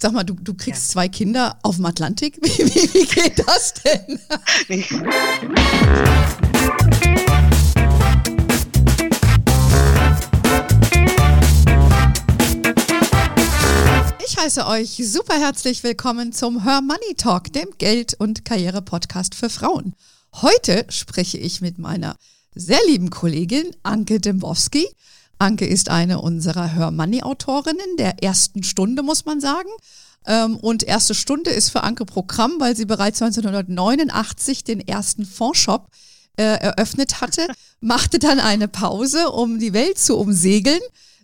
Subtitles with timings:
[0.00, 0.92] Sag mal, du, du kriegst ja.
[0.92, 2.38] zwei Kinder auf dem Atlantik.
[2.40, 4.20] Wie, wie, wie geht das denn?
[4.68, 4.86] Nee.
[14.24, 19.50] Ich heiße euch super herzlich willkommen zum Her Money Talk, dem Geld- und Karriere-Podcast für
[19.50, 19.96] Frauen.
[20.32, 22.16] Heute spreche ich mit meiner
[22.54, 24.86] sehr lieben Kollegin Anke Dembowski.
[25.38, 29.68] Anke ist eine unserer Hör Money Autorinnen der ersten Stunde, muss man sagen.
[30.26, 35.88] Ähm, und erste Stunde ist für Anke Programm, weil sie bereits 1989 den ersten Fondshop
[36.36, 37.46] äh, eröffnet hatte,
[37.80, 40.80] machte dann eine Pause, um die Welt zu umsegeln.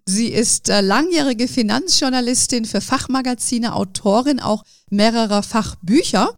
[0.07, 6.31] Sie ist äh, langjährige Finanzjournalistin für Fachmagazine, Autorin auch mehrerer Fachbücher.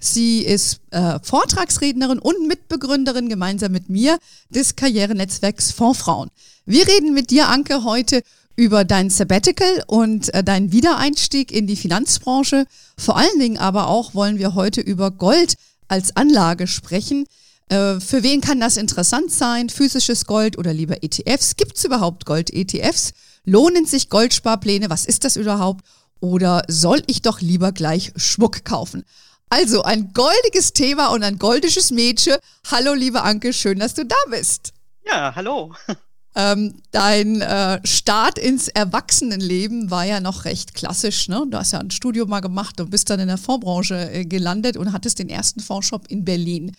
[0.00, 4.18] Sie ist äh, Vortragsrednerin und Mitbegründerin gemeinsam mit mir
[4.50, 6.30] des Karrierenetzwerks Fondsfrauen.
[6.64, 8.22] Wir reden mit dir, Anke, heute
[8.54, 12.66] über dein Sabbatical und äh, deinen Wiedereinstieg in die Finanzbranche.
[12.96, 15.54] Vor allen Dingen aber auch wollen wir heute über Gold
[15.88, 17.26] als Anlage sprechen.
[17.68, 19.70] Äh, für wen kann das interessant sein?
[19.70, 21.56] Physisches Gold oder lieber ETFs?
[21.56, 23.12] Gibt es überhaupt Gold-ETFs?
[23.44, 24.88] Lohnen sich Goldsparpläne?
[24.88, 25.84] Was ist das überhaupt?
[26.20, 29.04] Oder soll ich doch lieber gleich Schmuck kaufen?
[29.48, 32.36] Also ein goldiges Thema und ein goldisches Mädchen.
[32.70, 34.72] Hallo, liebe Anke, schön, dass du da bist.
[35.04, 35.74] Ja, hallo.
[36.34, 41.28] Ähm, dein äh, Start ins Erwachsenenleben war ja noch recht klassisch.
[41.28, 41.44] Ne?
[41.50, 44.78] Du hast ja ein Studium mal gemacht und bist dann in der Fondsbranche äh, gelandet
[44.78, 46.74] und hattest den ersten Fondsshop in Berlin.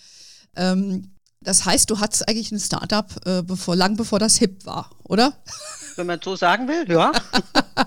[0.56, 4.90] Ähm, das heißt, du hattest eigentlich ein Startup äh, bevor, lang bevor das hip war,
[5.04, 5.34] oder?
[5.96, 7.12] Wenn man so sagen will, ja.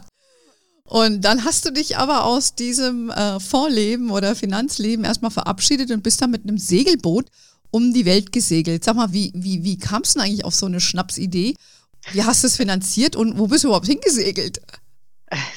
[0.84, 6.04] und dann hast du dich aber aus diesem äh, Fondsleben oder Finanzleben erstmal verabschiedet und
[6.04, 7.26] bist dann mit einem Segelboot
[7.70, 8.84] um die Welt gesegelt.
[8.84, 11.54] Sag mal, wie, wie, wie kam es denn eigentlich auf so eine Schnapsidee?
[12.12, 14.60] Wie hast du es finanziert und wo bist du überhaupt hingesegelt?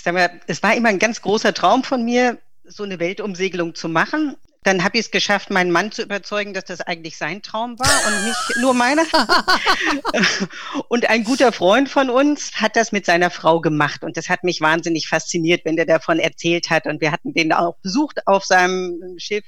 [0.01, 3.87] Sag mal, es war immer ein ganz großer Traum von mir, so eine Weltumsegelung zu
[3.87, 4.35] machen.
[4.63, 7.87] Dann habe ich es geschafft, meinen Mann zu überzeugen, dass das eigentlich sein Traum war
[8.07, 9.03] und nicht nur meiner.
[10.89, 14.43] und ein guter Freund von uns hat das mit seiner Frau gemacht und das hat
[14.43, 16.87] mich wahnsinnig fasziniert, wenn der davon erzählt hat.
[16.87, 19.45] Und wir hatten den auch besucht auf seinem Schiff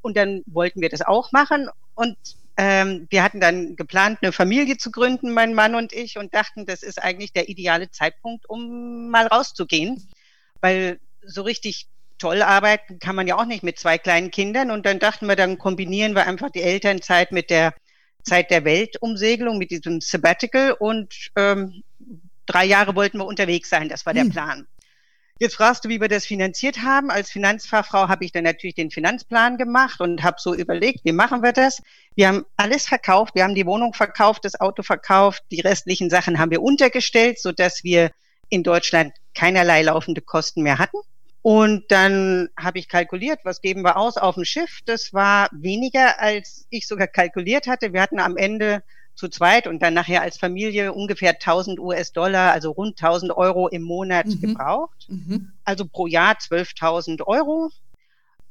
[0.00, 2.16] und dann wollten wir das auch machen und
[2.56, 6.64] ähm, wir hatten dann geplant, eine Familie zu gründen, mein Mann und ich, und dachten,
[6.64, 10.08] das ist eigentlich der ideale Zeitpunkt, um mal rauszugehen.
[10.60, 11.86] Weil so richtig
[12.18, 14.70] toll arbeiten kann man ja auch nicht mit zwei kleinen Kindern.
[14.70, 17.74] Und dann dachten wir, dann kombinieren wir einfach die Elternzeit mit der
[18.22, 20.72] Zeit der Weltumsegelung, mit diesem Sabbatical.
[20.72, 21.82] Und ähm,
[22.46, 23.90] drei Jahre wollten wir unterwegs sein.
[23.90, 24.30] Das war der hm.
[24.30, 24.66] Plan.
[25.38, 27.10] Jetzt fragst du, wie wir das finanziert haben.
[27.10, 31.42] Als Finanzfachfrau habe ich dann natürlich den Finanzplan gemacht und habe so überlegt, wie machen
[31.42, 31.82] wir das?
[32.14, 33.34] Wir haben alles verkauft.
[33.34, 35.42] Wir haben die Wohnung verkauft, das Auto verkauft.
[35.50, 38.12] Die restlichen Sachen haben wir untergestellt, so dass wir
[38.48, 40.96] in Deutschland keinerlei laufende Kosten mehr hatten.
[41.42, 44.80] Und dann habe ich kalkuliert, was geben wir aus auf dem Schiff.
[44.86, 47.92] Das war weniger, als ich sogar kalkuliert hatte.
[47.92, 48.82] Wir hatten am Ende
[49.16, 53.82] zu zweit und dann nachher als Familie ungefähr 1000 US-Dollar, also rund 1000 Euro im
[53.82, 54.40] Monat mhm.
[54.40, 55.06] gebraucht.
[55.08, 55.52] Mhm.
[55.64, 57.70] Also pro Jahr 12.000 Euro.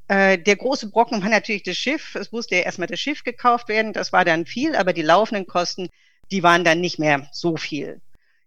[0.07, 2.15] Äh, der große Brocken war natürlich das Schiff.
[2.15, 3.93] Es musste ja erstmal das Schiff gekauft werden.
[3.93, 5.89] Das war dann viel, aber die laufenden Kosten,
[6.31, 8.01] die waren dann nicht mehr so viel.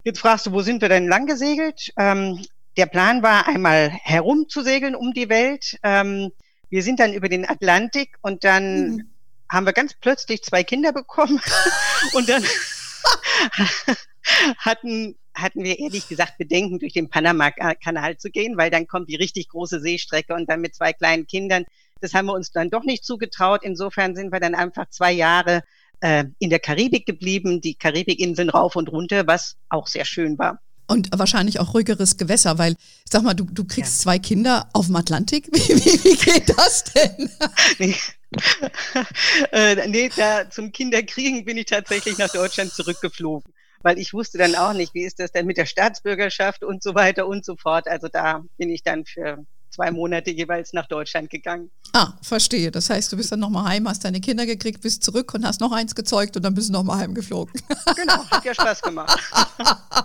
[0.04, 1.92] Jetzt fragst du, wo sind wir denn lang gesegelt?
[1.96, 2.44] Ähm,
[2.76, 5.78] der Plan war einmal herum zu segeln um die Welt.
[5.82, 6.32] Ähm,
[6.68, 9.10] wir sind dann über den Atlantik und dann mhm
[9.50, 11.40] haben wir ganz plötzlich zwei Kinder bekommen
[12.12, 12.42] und dann
[14.58, 19.16] hatten, hatten wir ehrlich gesagt Bedenken, durch den Panama-Kanal zu gehen, weil dann kommt die
[19.16, 21.64] richtig große Seestrecke und dann mit zwei kleinen Kindern.
[22.00, 23.60] Das haben wir uns dann doch nicht zugetraut.
[23.62, 25.62] Insofern sind wir dann einfach zwei Jahre
[26.00, 30.60] äh, in der Karibik geblieben, die Karibikinseln rauf und runter, was auch sehr schön war.
[30.86, 32.74] Und wahrscheinlich auch ruhigeres Gewässer, weil,
[33.08, 34.04] sag mal, du, du kriegst ja.
[34.04, 35.48] zwei Kinder auf dem Atlantik.
[35.52, 37.30] Wie, wie, wie geht das denn?
[37.78, 37.94] Nee.
[39.52, 43.52] äh, nee, da zum Kinderkriegen bin ich tatsächlich nach Deutschland zurückgeflogen,
[43.82, 46.94] weil ich wusste dann auch nicht, wie ist das denn mit der Staatsbürgerschaft und so
[46.94, 47.88] weiter und so fort.
[47.88, 51.70] Also da bin ich dann für zwei Monate jeweils nach Deutschland gegangen.
[51.92, 52.70] Ah, verstehe.
[52.70, 55.60] Das heißt, du bist dann nochmal heim, hast deine Kinder gekriegt, bist zurück und hast
[55.60, 57.52] noch eins gezeugt und dann bist du nochmal heimgeflogen.
[57.96, 59.18] Genau, hat ja Spaß gemacht.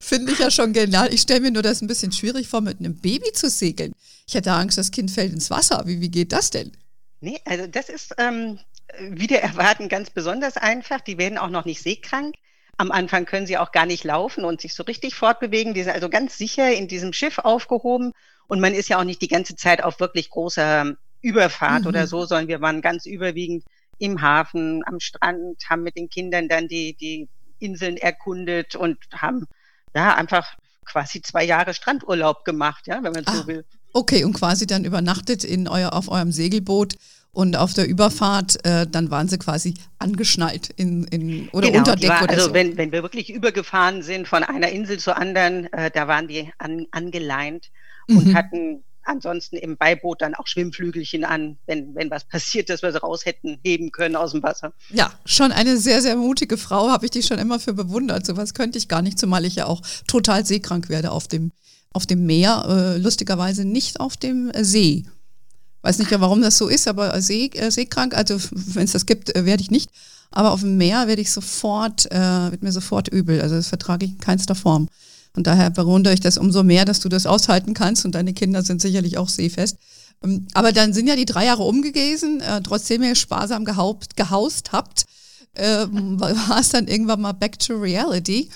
[0.00, 1.12] Finde ich ja schon genial.
[1.12, 3.92] Ich stelle mir nur das ein bisschen schwierig vor, mit einem Baby zu segeln.
[4.26, 5.82] Ich hätte Angst, das Kind fällt ins Wasser.
[5.86, 6.72] Wie, wie geht das denn?
[7.20, 8.58] Nee, also das ist ähm,
[8.98, 11.00] wieder erwarten ganz besonders einfach.
[11.00, 12.34] Die werden auch noch nicht seekrank.
[12.76, 15.74] Am Anfang können sie auch gar nicht laufen und sich so richtig fortbewegen.
[15.74, 18.12] Die sind also ganz sicher in diesem Schiff aufgehoben.
[18.46, 21.88] Und man ist ja auch nicht die ganze Zeit auf wirklich großer Überfahrt mhm.
[21.88, 23.64] oder so, sondern wir waren ganz überwiegend
[23.98, 27.28] im Hafen, am Strand, haben mit den Kindern dann die, die
[27.58, 29.46] Inseln erkundet und haben
[29.94, 30.56] ja, einfach
[30.86, 33.64] quasi zwei Jahre Strandurlaub gemacht, ja, wenn man so ah, will.
[33.92, 36.94] Okay, und quasi dann übernachtet in euer, auf eurem Segelboot
[37.32, 41.96] und auf der Überfahrt, äh, dann waren sie quasi angeschnallt in, in oder genau, unter
[41.96, 42.54] Deck war, oder also so.
[42.54, 46.50] wenn, wenn wir wirklich übergefahren sind von einer Insel zur anderen, äh, da waren die
[46.58, 47.70] an, angeleint
[48.08, 48.34] und Mhm.
[48.34, 53.00] hatten ansonsten im Beiboot dann auch Schwimmflügelchen an, wenn, wenn was passiert, dass wir sie
[53.00, 54.72] raus hätten heben können aus dem Wasser.
[54.90, 58.26] Ja, schon eine sehr, sehr mutige Frau, habe ich dich schon immer für bewundert.
[58.26, 61.52] Sowas könnte ich gar nicht, zumal ich ja auch total seekrank werde auf dem,
[61.92, 65.04] auf dem Meer, äh, lustigerweise nicht auf dem See.
[65.82, 69.34] Weiß nicht, warum das so ist, aber See, äh, seekrank, also wenn es das gibt,
[69.34, 69.90] äh, werde ich nicht.
[70.30, 73.40] Aber auf dem Meer werde ich sofort, äh, wird mir sofort übel.
[73.40, 74.88] Also das vertrage ich in keinster Form.
[75.34, 78.62] Und daher bewundere ich das umso mehr, dass du das aushalten kannst und deine Kinder
[78.62, 79.76] sind sicherlich auch seefest.
[80.22, 85.06] Ähm, Aber dann sind ja die drei Jahre umgewesen, äh, trotzdem ihr sparsam gehaust habt,
[85.56, 88.50] ähm, war es dann irgendwann mal back to reality.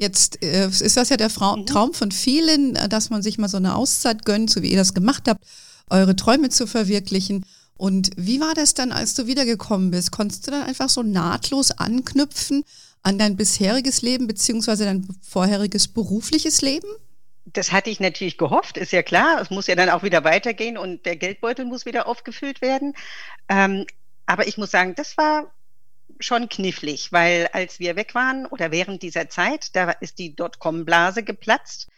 [0.00, 3.48] Jetzt äh, ist das ja der Frau Traum von vielen, äh, dass man sich mal
[3.48, 5.44] so eine Auszeit gönnt, so wie ihr das gemacht habt,
[5.90, 7.44] eure Träume zu verwirklichen.
[7.76, 10.10] Und wie war das dann, als du wiedergekommen bist?
[10.10, 12.64] Konntest du dann einfach so nahtlos anknüpfen
[13.02, 16.88] an dein bisheriges Leben beziehungsweise dein vorheriges berufliches Leben?
[17.44, 19.42] Das hatte ich natürlich gehofft, ist ja klar.
[19.42, 22.94] Es muss ja dann auch wieder weitergehen und der Geldbeutel muss wieder aufgefüllt werden.
[23.50, 23.84] Ähm,
[24.24, 25.52] aber ich muss sagen, das war
[26.20, 31.22] schon knifflig, weil als wir weg waren oder während dieser Zeit, da ist die Dotcom-Blase
[31.24, 31.88] geplatzt.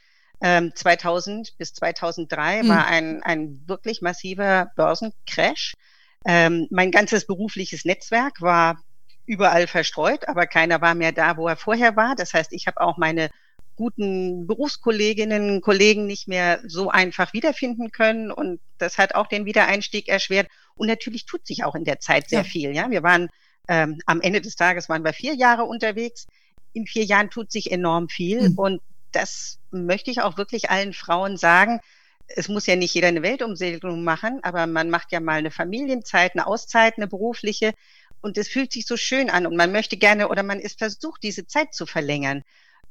[0.40, 2.68] Ähm, 2000 bis 2003 Mhm.
[2.68, 5.76] war ein, ein wirklich massiver Börsencrash.
[6.24, 8.80] Ähm, mein ganzes berufliches Netzwerk war
[9.26, 12.14] überall verstreut, aber keiner war mehr da, wo er vorher war.
[12.16, 13.28] Das heißt, ich habe auch meine
[13.74, 19.46] guten Berufskolleginnen und Kollegen nicht mehr so einfach wiederfinden können und das hat auch den
[19.46, 20.48] Wiedereinstieg erschwert.
[20.74, 22.44] Und natürlich tut sich auch in der Zeit sehr Ja.
[22.44, 22.74] viel.
[22.74, 23.28] Ja, wir waren
[23.68, 26.26] ähm, am Ende des Tages waren wir vier Jahre unterwegs.
[26.72, 28.58] In vier Jahren tut sich enorm viel Mhm.
[28.58, 28.82] und
[29.12, 31.80] das möchte ich auch wirklich allen Frauen sagen.
[32.28, 36.32] Es muss ja nicht jeder eine Weltumsegelung machen, aber man macht ja mal eine Familienzeit,
[36.34, 37.72] eine Auszeit, eine berufliche
[38.20, 41.22] und es fühlt sich so schön an und man möchte gerne oder man ist versucht,
[41.22, 42.42] diese Zeit zu verlängern.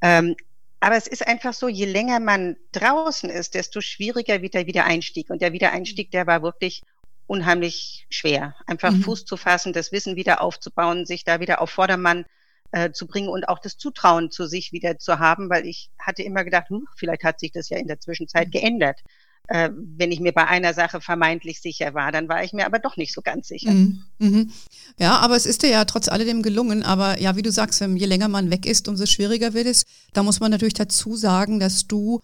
[0.02, 0.36] Ähm,
[0.80, 5.30] aber es ist einfach so, je länger man draußen ist, desto schwieriger wird der Wiedereinstieg.
[5.30, 6.82] Und der Wiedereinstieg, der war wirklich
[7.32, 8.56] unheimlich schwer.
[8.68, 9.04] Einfach Mhm.
[9.04, 12.26] Fuß zu fassen, das Wissen wieder aufzubauen, sich da wieder auf Vordermann
[12.74, 16.24] äh, zu bringen und auch das Zutrauen zu sich wieder zu haben, weil ich hatte
[16.24, 18.52] immer gedacht, hm, vielleicht hat sich das ja in der Zwischenzeit Mhm.
[18.52, 19.00] geändert.
[19.48, 22.80] Äh, wenn ich mir bei einer Sache vermeintlich sicher war, dann war ich mir aber
[22.80, 23.72] doch nicht so ganz sicher.
[23.72, 24.04] Mhm.
[24.20, 24.52] Mhm.
[25.00, 26.84] Ja, aber es ist dir ja trotz alledem gelungen.
[26.84, 29.84] Aber ja, wie du sagst, wenn- je länger man weg ist, umso schwieriger wird es.
[30.14, 32.22] Da muss man natürlich dazu sagen, dass du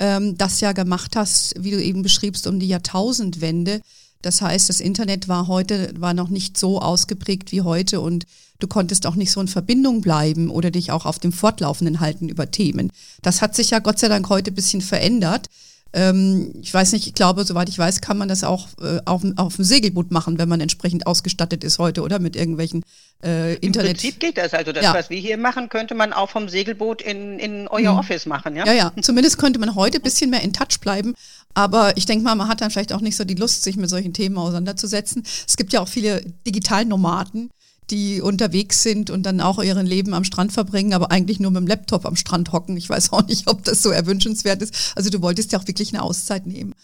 [0.00, 3.80] ähm, das ja gemacht hast, wie du eben beschriebst, um die Jahrtausendwende.
[4.24, 8.24] Das heißt, das Internet war heute, war noch nicht so ausgeprägt wie heute und
[8.58, 12.30] du konntest auch nicht so in Verbindung bleiben oder dich auch auf dem Fortlaufenden halten
[12.30, 12.90] über Themen.
[13.20, 15.50] Das hat sich ja Gott sei Dank heute ein bisschen verändert.
[15.96, 19.20] Ähm, ich weiß nicht, ich glaube, soweit ich weiß, kann man das auch äh, auf,
[19.20, 22.82] dem- auf dem Segelboot machen, wenn man entsprechend ausgestattet ist heute oder mit irgendwelchen
[23.22, 23.92] äh, Im Internet.
[23.92, 24.52] Prinzip geht das.
[24.54, 24.92] Also das, Ja.
[24.92, 27.98] was wir hier machen, könnte man auch vom Segelboot in, in euer Mhm.
[28.00, 28.66] Office machen, ja?
[28.66, 31.14] Ja, ja, zumindest könnte man heute ein bisschen mehr in Touch bleiben.
[31.54, 33.88] Aber ich denke mal, man hat dann vielleicht auch nicht so die Lust, sich mit
[33.88, 35.22] solchen Themen auseinanderzusetzen.
[35.46, 37.50] Es gibt ja auch viele Digitalnomaden,
[37.90, 41.60] die unterwegs sind und dann auch ihren Leben am Strand verbringen, aber eigentlich nur mit
[41.60, 42.76] dem Laptop am Strand hocken.
[42.76, 44.74] Ich weiß auch nicht, ob das so erwünschenswert ist.
[44.96, 46.74] Also du wolltest ja auch wirklich eine Auszeit nehmen.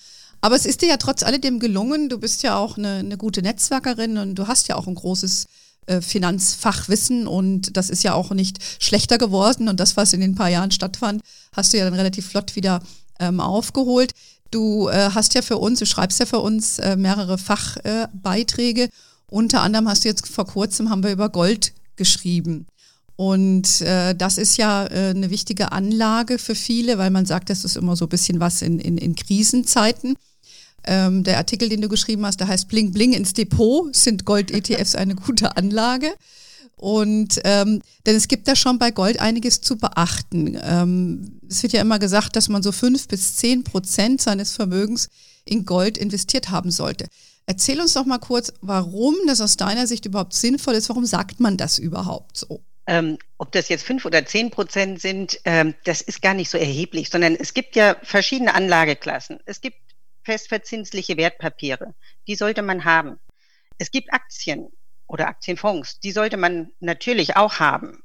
[0.43, 2.09] Aber es ist dir ja trotz alledem gelungen.
[2.09, 5.47] Du bist ja auch eine, eine gute Netzwerkerin und du hast ja auch ein großes
[5.87, 9.69] äh, Finanzfachwissen und das ist ja auch nicht schlechter geworden.
[9.69, 12.83] Und das, was in den paar Jahren stattfand, hast du ja dann relativ flott wieder
[13.19, 14.13] ähm, aufgeholt.
[14.51, 18.85] Du äh, hast ja für uns, du schreibst ja für uns äh, mehrere Fachbeiträge.
[18.85, 18.91] Äh.
[19.31, 22.67] Unter anderem hast du jetzt vor kurzem haben wir über Gold geschrieben.
[23.17, 27.65] Und äh, das ist ja äh, eine wichtige Anlage für viele, weil man sagt, das
[27.65, 30.17] ist immer so ein bisschen was in, in, in Krisenzeiten.
[30.85, 34.95] Ähm, der Artikel, den du geschrieben hast, der heißt Bling Bling ins Depot, sind Gold-ETFs
[34.95, 36.15] eine gute Anlage?
[36.77, 40.59] Und ähm, denn es gibt da schon bei Gold einiges zu beachten.
[40.63, 45.11] Ähm, es wird ja immer gesagt, dass man so fünf bis zehn Prozent seines Vermögens
[45.45, 47.07] in Gold investiert haben sollte.
[47.51, 50.89] Erzähl uns doch mal kurz, warum das aus deiner Sicht überhaupt sinnvoll ist.
[50.89, 52.63] Warum sagt man das überhaupt so?
[52.87, 56.59] Ähm, ob das jetzt fünf oder zehn Prozent sind, ähm, das ist gar nicht so
[56.59, 59.41] erheblich, sondern es gibt ja verschiedene Anlageklassen.
[59.47, 59.79] Es gibt
[60.23, 61.93] festverzinsliche Wertpapiere,
[62.29, 63.19] die sollte man haben.
[63.79, 64.69] Es gibt Aktien
[65.09, 68.05] oder Aktienfonds, die sollte man natürlich auch haben.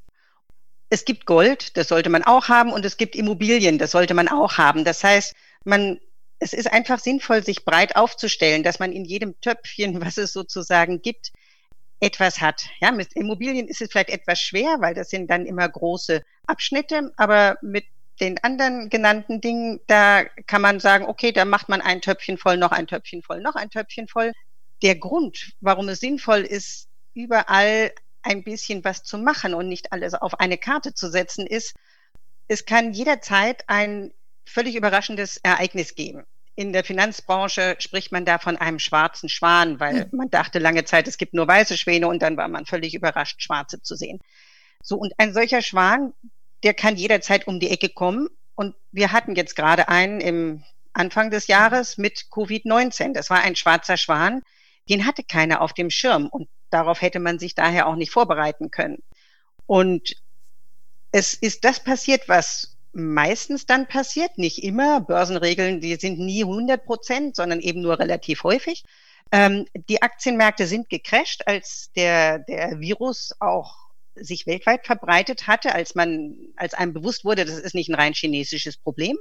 [0.90, 4.28] Es gibt Gold, das sollte man auch haben, und es gibt Immobilien, das sollte man
[4.28, 4.84] auch haben.
[4.86, 5.36] Das heißt,
[5.66, 6.00] man,
[6.39, 11.01] es ist einfach sinnvoll, sich breit aufzustellen, dass man in jedem Töpfchen, was es sozusagen
[11.01, 11.32] gibt,
[12.00, 12.65] etwas hat.
[12.82, 17.13] Ja, mit Immobilien ist es vielleicht etwas schwer, weil das sind dann immer große Abschnitte,
[17.15, 17.86] aber mit
[18.20, 22.58] den anderen genannten Dingen, da kann man sagen, okay, da macht man ein Töpfchen voll,
[22.58, 24.32] noch ein Töpfchen voll, noch ein Töpfchen voll.
[24.82, 30.13] Der Grund, warum es sinnvoll ist, überall ein bisschen was zu machen und nicht alles
[30.13, 31.75] auf eine Karte zu setzen, ist,
[32.48, 34.13] es kann jederzeit ein
[34.46, 36.24] völlig überraschendes Ereignis geben.
[36.56, 41.08] In der Finanzbranche spricht man da von einem schwarzen Schwan, weil man dachte lange Zeit,
[41.08, 44.20] es gibt nur weiße Schwäne und dann war man völlig überrascht, schwarze zu sehen.
[44.82, 46.14] So, und ein solcher Schwan,
[46.64, 48.30] der kann jederzeit um die Ecke kommen.
[48.56, 53.14] Und wir hatten jetzt gerade einen im Anfang des Jahres mit Covid-19.
[53.14, 54.42] Das war ein schwarzer Schwan.
[54.88, 58.72] Den hatte keiner auf dem Schirm und darauf hätte man sich daher auch nicht vorbereiten
[58.72, 59.00] können.
[59.66, 60.16] Und
[61.12, 65.02] es ist das passiert, was meistens dann passiert, nicht immer.
[65.02, 68.86] Börsenregeln, die sind nie 100 Prozent, sondern eben nur relativ häufig.
[69.32, 73.75] Ähm, die Aktienmärkte sind gecrasht, als der, der Virus auch
[74.16, 78.14] sich weltweit verbreitet hatte, als man, als einem bewusst wurde, das ist nicht ein rein
[78.14, 79.18] chinesisches Problem.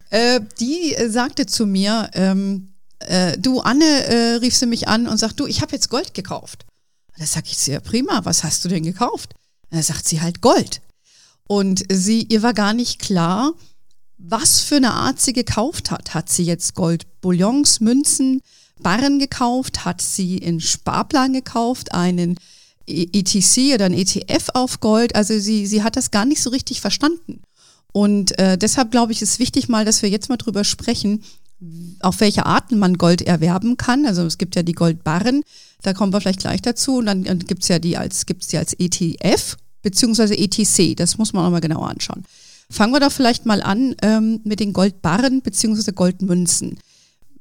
[0.09, 5.17] Äh, die sagte zu mir, ähm, äh, du Anne, äh, rief sie mich an und
[5.17, 6.65] sagt, du, ich habe jetzt Gold gekauft.
[7.17, 9.33] Da sage ich sehr prima, was hast du denn gekauft?
[9.71, 10.81] Da sagt sie halt Gold.
[11.47, 13.53] Und sie, ihr war gar nicht klar,
[14.17, 16.13] was für eine Art sie gekauft hat.
[16.13, 18.41] Hat sie jetzt Goldbouillons, Münzen,
[18.79, 19.83] Barren gekauft?
[19.83, 22.37] Hat sie in Sparplan gekauft, einen
[22.85, 25.15] ETC oder ein ETF auf Gold?
[25.15, 27.41] Also sie, sie hat das gar nicht so richtig verstanden.
[27.91, 31.23] Und äh, deshalb glaube ich, ist wichtig mal, dass wir jetzt mal drüber sprechen,
[31.99, 34.05] auf welche Arten man Gold erwerben kann.
[34.05, 35.43] Also es gibt ja die Goldbarren,
[35.81, 36.97] da kommen wir vielleicht gleich dazu.
[36.97, 40.95] Und dann, dann gibt es ja die als, gibt's die als ETF beziehungsweise ETC.
[40.95, 42.25] Das muss man auch mal genauer anschauen.
[42.69, 46.79] Fangen wir doch vielleicht mal an ähm, mit den Goldbarren beziehungsweise Goldmünzen.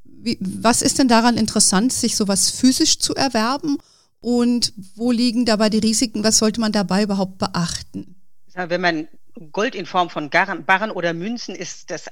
[0.04, 3.78] Wie, was ist denn daran interessant, sich sowas physisch zu erwerben?
[4.20, 6.24] Und wo liegen dabei die Risiken?
[6.24, 8.16] Was sollte man dabei überhaupt beachten?
[8.54, 9.08] Wenn man
[9.52, 12.06] Gold in Form von Barren oder Münzen ist das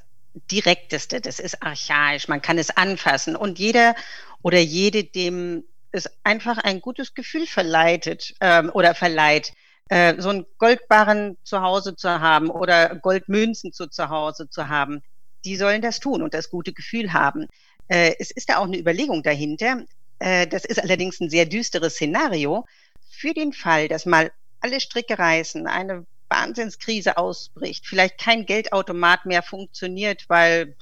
[0.51, 3.95] direkteste, das ist archaisch, man kann es anfassen und jeder
[4.43, 9.53] oder jede, dem es einfach ein gutes Gefühl verleitet ähm, oder verleiht,
[9.88, 15.02] äh, so einen Goldbarren zu Hause zu haben oder Goldmünzen zu, zu Hause zu haben,
[15.45, 17.47] die sollen das tun und das gute Gefühl haben.
[17.88, 19.83] Äh, es ist da auch eine Überlegung dahinter.
[20.18, 22.66] Äh, das ist allerdings ein sehr düsteres Szenario.
[23.11, 24.30] Für den Fall, dass mal
[24.61, 30.76] alle Stricke reißen, eine Wahnsinnskrise ausbricht, vielleicht kein Geldautomat mehr funktioniert, weil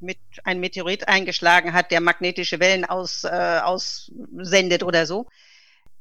[0.00, 5.26] mit ein Meteorit eingeschlagen hat, der magnetische Wellen aus, äh, aussendet oder so,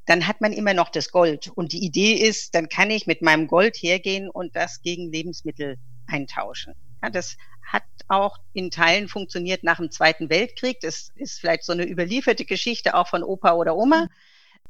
[0.06, 1.50] dann hat man immer noch das Gold.
[1.56, 5.78] Und die Idee ist, dann kann ich mit meinem Gold hergehen und das gegen Lebensmittel
[6.08, 6.74] eintauschen.
[7.02, 10.80] Ja, das hat auch in Teilen funktioniert nach dem Zweiten Weltkrieg.
[10.82, 14.10] Das ist vielleicht so eine überlieferte Geschichte auch von Opa oder Oma.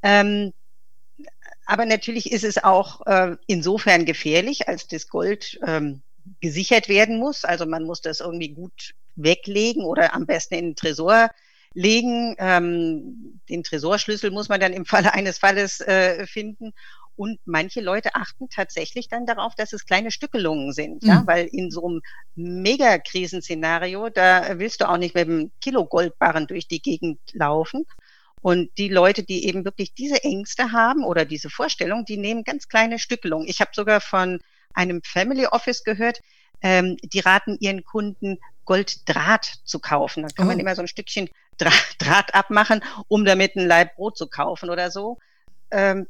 [0.03, 0.53] Ähm,
[1.65, 6.01] aber natürlich ist es auch äh, insofern gefährlich, als das Gold ähm,
[6.39, 7.45] gesichert werden muss.
[7.45, 11.29] Also man muss das irgendwie gut weglegen oder am besten in den Tresor
[11.73, 12.35] legen.
[12.37, 16.73] Ähm, den Tresorschlüssel muss man dann im Falle eines Falles äh, finden.
[17.15, 21.09] Und manche Leute achten tatsächlich dann darauf, dass es kleine Stückelungen sind, mhm.
[21.09, 22.01] ja, weil in so einem
[22.35, 27.85] Megakrisenszenario, da willst du auch nicht mit einem Kilo Goldbarren durch die Gegend laufen.
[28.41, 32.67] Und die Leute, die eben wirklich diese Ängste haben oder diese Vorstellung, die nehmen ganz
[32.67, 33.47] kleine Stückelungen.
[33.47, 34.39] Ich habe sogar von
[34.73, 36.19] einem Family Office gehört,
[36.61, 40.23] ähm, die raten ihren Kunden Golddraht zu kaufen.
[40.23, 40.49] Da kann oh.
[40.49, 44.91] man immer so ein Stückchen Draht abmachen, um damit ein Leib Brot zu kaufen oder
[44.91, 45.19] so.
[45.71, 46.07] Ähm,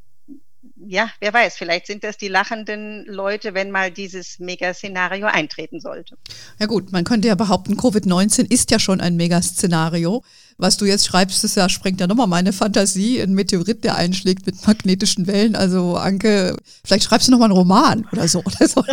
[0.87, 6.17] ja, wer weiß, vielleicht sind das die lachenden Leute, wenn mal dieses Megaszenario eintreten sollte.
[6.59, 10.23] Ja gut, man könnte ja behaupten, Covid-19 ist ja schon ein Megaszenario.
[10.57, 13.21] Was du jetzt schreibst, ist ja, sprengt ja nochmal meine Fantasie.
[13.21, 15.55] Ein Meteorit, der einschlägt mit magnetischen Wellen.
[15.55, 18.43] Also Anke, vielleicht schreibst du nochmal einen Roman oder so.
[18.43, 18.83] Oder so.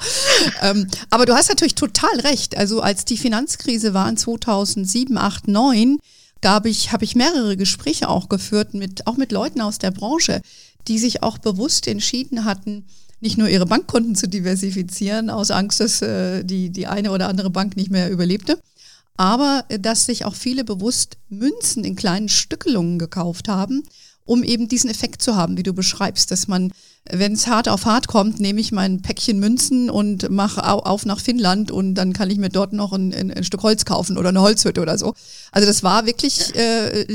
[0.62, 2.56] ähm, aber du hast natürlich total recht.
[2.56, 5.98] Also als die Finanzkrise war in 2007, 8, 9,
[6.40, 10.40] gab ich, habe ich mehrere Gespräche auch geführt mit, auch mit Leuten aus der Branche,
[10.88, 12.84] die sich auch bewusst entschieden hatten,
[13.20, 17.50] nicht nur ihre Bankkonten zu diversifizieren, aus Angst, dass äh, die, die eine oder andere
[17.50, 18.60] Bank nicht mehr überlebte,
[19.16, 23.82] aber äh, dass sich auch viele bewusst Münzen in kleinen Stückelungen gekauft haben,
[24.24, 26.72] um eben diesen Effekt zu haben, wie du beschreibst, dass man
[27.08, 31.18] wenn es hart auf hart kommt, nehme ich mein Päckchen Münzen und mache auf nach
[31.18, 34.28] Finnland und dann kann ich mir dort noch ein, ein, ein Stück Holz kaufen oder
[34.28, 35.14] eine Holzhütte oder so.
[35.50, 37.06] Also das war wirklich äh,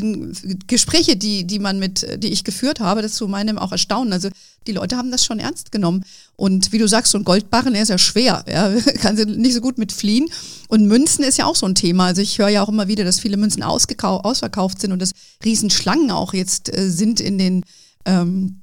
[0.68, 4.12] Gespräche, die, die man mit, die ich geführt habe, das zu meinem auch Erstaunen.
[4.12, 4.30] Also
[4.68, 6.04] die Leute haben das schon ernst genommen.
[6.36, 8.44] Und wie du sagst, so ein Goldbarren, der ist ja schwer.
[8.52, 8.70] Ja,
[9.02, 10.28] kann sie nicht so gut mit fliehen.
[10.68, 12.08] Und Münzen ist ja auch so ein Thema.
[12.08, 15.12] Also ich höre ja auch immer wieder, dass viele Münzen ausverkauft sind und dass
[15.44, 17.64] Riesenschlangen auch jetzt äh, sind in den
[18.06, 18.62] ähm,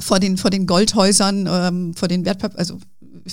[0.00, 2.78] vor den, vor den Goldhäusern, ähm, vor den Wertpapier, also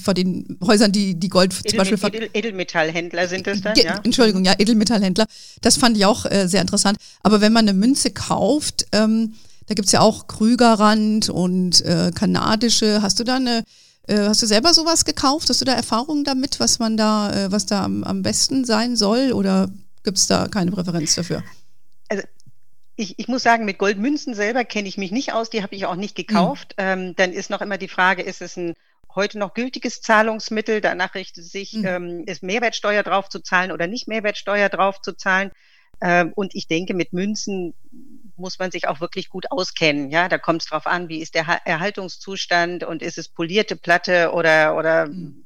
[0.02, 4.00] vor den Häusern, die, die Gold Edel, zum Beispiel Edel, Edelmetallhändler sind das dann, ja?
[4.04, 5.26] Entschuldigung, ja, Edelmetallhändler.
[5.62, 6.98] Das fand ich auch äh, sehr interessant.
[7.24, 9.34] Aber wenn man eine Münze kauft, ähm,
[9.68, 13.02] da gibt's ja auch Krügerrand und äh, kanadische.
[13.02, 13.64] Hast du da eine,
[14.08, 15.50] äh, hast du selber sowas gekauft?
[15.50, 18.96] Hast du da Erfahrungen damit, was man da, äh, was da am, am besten sein
[18.96, 19.32] soll?
[19.34, 19.70] Oder
[20.04, 21.44] gibt's da keine Präferenz dafür?
[22.96, 25.86] Ich, ich muss sagen, mit Goldmünzen selber kenne ich mich nicht aus, die habe ich
[25.86, 26.76] auch nicht gekauft.
[26.78, 26.84] Mhm.
[26.86, 28.74] Ähm, dann ist noch immer die Frage, ist es ein
[29.16, 30.82] heute noch gültiges Zahlungsmittel?
[30.82, 31.86] Danach richtet sich, mhm.
[31.86, 35.52] ähm, ist Mehrwertsteuer drauf zu zahlen oder nicht Mehrwertsteuer drauf zu zahlen?
[36.02, 37.74] Ähm, und ich denke, mit Münzen
[38.36, 40.10] muss man sich auch wirklich gut auskennen.
[40.10, 44.32] Ja, da kommt es drauf an, wie ist der Erhaltungszustand und ist es polierte Platte
[44.32, 45.46] oder oder mhm.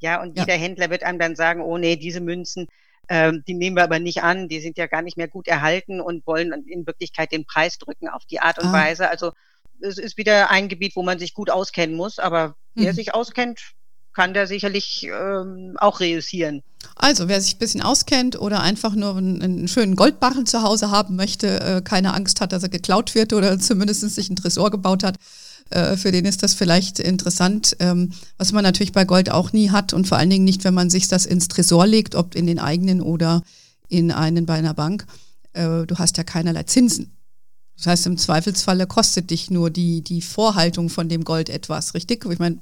[0.00, 0.42] ja, und ja.
[0.42, 2.66] jeder Händler wird einem dann sagen, oh nee, diese Münzen
[3.08, 6.00] ähm, die nehmen wir aber nicht an, die sind ja gar nicht mehr gut erhalten
[6.00, 8.72] und wollen in Wirklichkeit den Preis drücken auf die Art und ah.
[8.72, 9.10] Weise.
[9.10, 9.32] Also
[9.80, 12.96] es ist wieder ein Gebiet, wo man sich gut auskennen muss, aber wer mhm.
[12.96, 13.60] sich auskennt,
[14.14, 16.62] kann der sicherlich ähm, auch reüssieren.
[16.96, 20.90] Also, wer sich ein bisschen auskennt oder einfach nur einen, einen schönen Goldbarren zu Hause
[20.90, 24.70] haben möchte, äh, keine Angst hat, dass er geklaut wird oder zumindest sich ein Tresor
[24.70, 25.16] gebaut hat,
[25.70, 29.70] äh, für den ist das vielleicht interessant, ähm, was man natürlich bei Gold auch nie
[29.70, 32.46] hat und vor allen Dingen nicht, wenn man sich das ins Tresor legt, ob in
[32.46, 33.42] den eigenen oder
[33.88, 35.06] in einen bei einer Bank.
[35.52, 37.10] Äh, du hast ja keinerlei Zinsen.
[37.76, 42.24] Das heißt, im Zweifelsfalle kostet dich nur die, die Vorhaltung von dem Gold etwas, richtig?
[42.30, 42.60] Ich meine,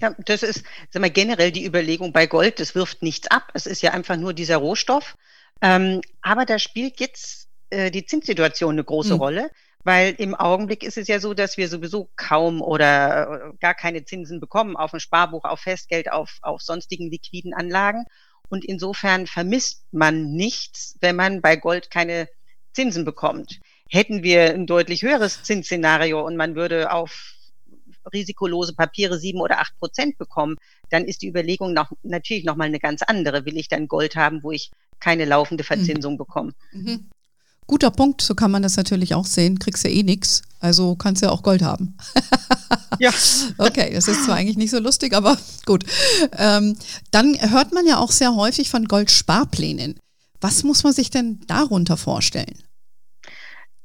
[0.00, 3.50] ja, das ist sag mal, generell die Überlegung bei Gold, das wirft nichts ab.
[3.52, 5.16] Es ist ja einfach nur dieser Rohstoff.
[5.60, 9.20] Ähm, aber da spielt jetzt äh, die Zinssituation eine große mhm.
[9.20, 9.50] Rolle.
[9.82, 14.04] Weil im Augenblick ist es ja so, dass wir sowieso kaum oder äh, gar keine
[14.04, 18.04] Zinsen bekommen auf ein Sparbuch, auf Festgeld, auf, auf sonstigen liquiden Anlagen.
[18.50, 22.28] Und insofern vermisst man nichts, wenn man bei Gold keine
[22.72, 23.60] Zinsen bekommt.
[23.88, 27.34] Hätten wir ein deutlich höheres Zinsszenario und man würde auf
[28.12, 30.56] risikolose Papiere sieben oder acht Prozent bekommen,
[30.90, 33.44] dann ist die Überlegung noch, natürlich nochmal eine ganz andere.
[33.44, 35.66] Will ich dann Gold haben, wo ich keine laufende mhm.
[35.66, 36.18] Verzinsung mhm.
[36.18, 36.52] bekomme?
[36.72, 37.10] Mhm.
[37.70, 39.60] Guter Punkt, so kann man das natürlich auch sehen.
[39.60, 41.96] Kriegst ja eh nichts, also kannst ja auch Gold haben.
[42.98, 43.12] ja.
[43.58, 45.84] Okay, das ist zwar eigentlich nicht so lustig, aber gut.
[46.36, 46.76] Ähm,
[47.12, 50.00] dann hört man ja auch sehr häufig von Goldsparplänen.
[50.40, 52.60] Was muss man sich denn darunter vorstellen?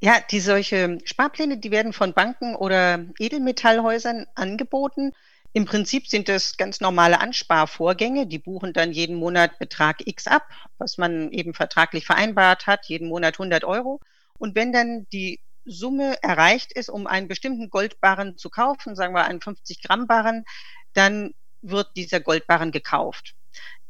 [0.01, 5.11] Ja, die solche Sparpläne, die werden von Banken oder Edelmetallhäusern angeboten.
[5.55, 8.27] Im Prinzip sind das ganz normale Ansparvorgänge.
[8.27, 10.45] Die buchen dann jeden Monat Betrag X ab,
[10.79, 14.01] was man eben vertraglich vereinbart hat, jeden Monat 100 Euro.
[14.37, 19.23] Und wenn dann die Summe erreicht ist, um einen bestimmten Goldbarren zu kaufen, sagen wir
[19.23, 20.43] einen 50 Gramm Barren,
[20.91, 23.33] dann wird dieser Goldbarren gekauft.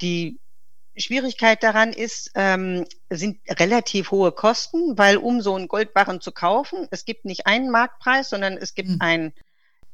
[0.01, 0.38] Die
[0.95, 6.88] Schwierigkeit daran ist, ähm, sind relativ hohe Kosten, weil um so einen Goldbarren zu kaufen,
[6.91, 9.01] es gibt nicht einen Marktpreis, sondern es gibt mhm.
[9.01, 9.34] einen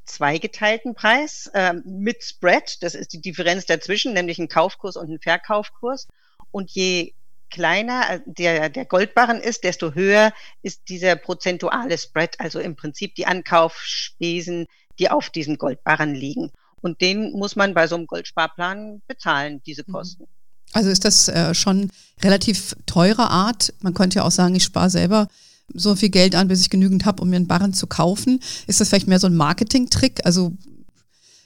[0.05, 2.81] zweigeteilten Preis äh, mit Spread.
[2.81, 6.07] Das ist die Differenz dazwischen, nämlich ein Kaufkurs und ein Verkaufkurs.
[6.51, 7.13] Und je
[7.49, 10.33] kleiner äh, der, der Goldbarren ist, desto höher
[10.63, 14.65] ist dieser prozentuale Spread, also im Prinzip die Ankaufsspesen,
[14.99, 16.51] die auf diesem Goldbarren liegen.
[16.81, 19.93] Und den muss man bei so einem Goldsparplan bezahlen, diese mhm.
[19.93, 20.27] Kosten.
[20.73, 21.91] Also ist das äh, schon
[22.23, 23.73] relativ teure Art.
[23.81, 25.27] Man könnte ja auch sagen, ich spare selber
[25.73, 28.39] so viel Geld an, bis ich genügend habe, um mir einen Barren zu kaufen.
[28.67, 30.25] Ist das vielleicht mehr so ein Marketing-Trick?
[30.25, 30.53] Also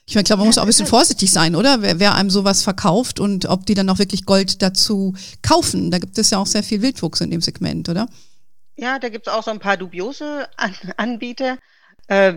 [0.08, 1.82] Ich meine, glaube, man muss auch ein bisschen vorsichtig sein, oder?
[1.82, 5.90] Wer, wer, einem sowas verkauft und ob die dann auch wirklich Gold dazu kaufen.
[5.90, 8.08] Da gibt es ja auch sehr viel Wildwuchs in dem Segment, oder?
[8.76, 11.58] Ja, da gibt es auch so ein paar dubiose An Anbieter.
[12.08, 12.34] Äh,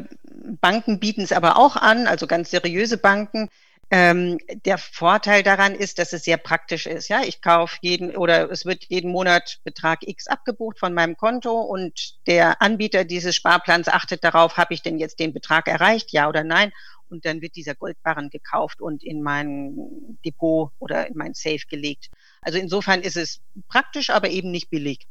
[0.61, 3.49] Banken bieten es aber auch an, also ganz seriöse Banken.
[3.91, 7.09] Ähm, der Vorteil daran ist, dass es sehr praktisch ist.
[7.09, 11.59] Ja, ich kaufe jeden oder es wird jeden Monat Betrag X abgebucht von meinem Konto
[11.59, 16.29] und der Anbieter dieses Sparplans achtet darauf, habe ich denn jetzt den Betrag erreicht, ja
[16.29, 16.71] oder nein?
[17.09, 22.09] Und dann wird dieser Goldbarren gekauft und in mein Depot oder in mein Safe gelegt.
[22.43, 25.07] Also insofern ist es praktisch, aber eben nicht billig.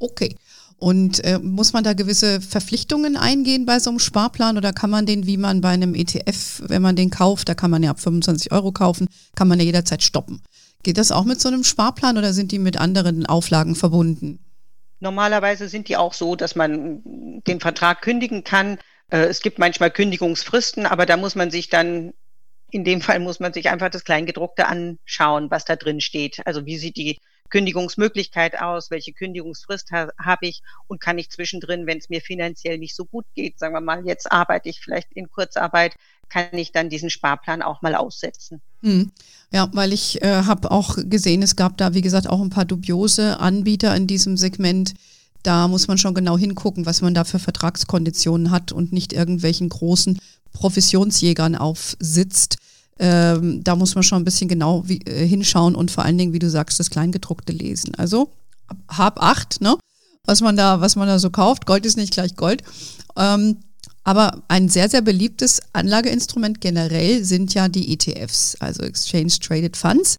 [0.00, 0.36] Okay.
[0.78, 5.04] Und äh, muss man da gewisse Verpflichtungen eingehen bei so einem Sparplan oder kann man
[5.04, 8.00] den, wie man bei einem ETF, wenn man den kauft, da kann man ja ab
[8.00, 10.42] 25 Euro kaufen, kann man ja jederzeit stoppen.
[10.82, 14.38] Geht das auch mit so einem Sparplan oder sind die mit anderen Auflagen verbunden?
[15.00, 17.02] Normalerweise sind die auch so, dass man
[17.46, 18.78] den Vertrag kündigen kann.
[19.10, 22.14] Äh, es gibt manchmal Kündigungsfristen, aber da muss man sich dann
[22.70, 26.40] in dem Fall muss man sich einfach das Kleingedruckte anschauen, was da drin steht.
[26.46, 27.18] Also wie sieht die
[27.50, 32.78] Kündigungsmöglichkeit aus, welche Kündigungsfrist ha habe ich und kann ich zwischendrin, wenn es mir finanziell
[32.78, 35.94] nicht so gut geht, sagen wir mal, jetzt arbeite ich vielleicht in Kurzarbeit,
[36.28, 38.60] kann ich dann diesen Sparplan auch mal aussetzen.
[38.82, 39.10] Hm.
[39.52, 42.64] Ja, weil ich äh, habe auch gesehen, es gab da, wie gesagt, auch ein paar
[42.64, 44.94] dubiose Anbieter in diesem Segment.
[45.42, 49.68] Da muss man schon genau hingucken, was man da für Vertragskonditionen hat und nicht irgendwelchen
[49.68, 50.20] großen
[50.52, 52.58] Professionsjägern aufsitzt
[53.00, 56.34] ähm, da muss man schon ein bisschen genau wie, äh, hinschauen und vor allen Dingen,
[56.34, 57.94] wie du sagst, das Kleingedruckte lesen.
[57.94, 58.30] Also
[58.88, 59.76] hab acht, ne?
[60.26, 61.64] Was man da, was man da so kauft.
[61.64, 62.62] Gold ist nicht gleich Gold.
[63.16, 63.56] Ähm,
[64.04, 70.18] aber ein sehr, sehr beliebtes Anlageinstrument generell sind ja die ETFs, also Exchange Traded Funds.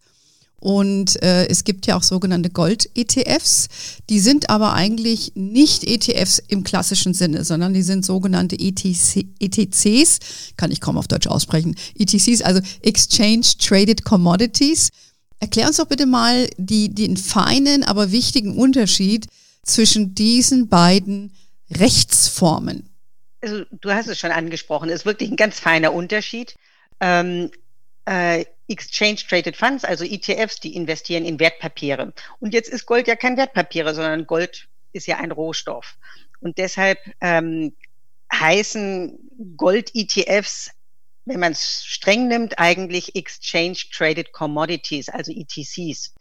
[0.62, 3.68] Und äh, es gibt ja auch sogenannte Gold-ETFs.
[4.12, 10.20] Die sind aber eigentlich nicht ETFs im klassischen Sinne, sondern die sind sogenannte ETC, ETCs,
[10.58, 14.90] kann ich kaum auf Deutsch aussprechen, ETCs, also Exchange Traded Commodities.
[15.40, 19.26] Erklär uns doch bitte mal die, den feinen, aber wichtigen Unterschied
[19.64, 21.34] zwischen diesen beiden
[21.72, 22.88] Rechtsformen.
[23.42, 26.54] Also, du hast es schon angesprochen, es ist wirklich ein ganz feiner Unterschied.
[27.00, 27.50] Ähm,
[28.06, 32.14] äh, Exchange Traded Funds, also ETFs, die investieren in Wertpapiere.
[32.40, 35.98] Und jetzt ist Gold ja kein Wertpapiere, sondern Gold ist ja ein Rohstoff.
[36.40, 37.76] Und deshalb ähm,
[38.34, 39.18] heißen
[39.58, 40.72] Gold-ETFs,
[41.26, 46.16] wenn man es streng nimmt, eigentlich Exchange Traded Commodities, also ETCs.